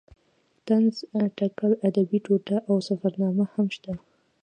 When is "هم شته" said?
3.53-3.93